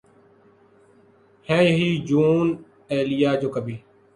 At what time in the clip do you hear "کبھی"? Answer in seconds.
3.55-3.75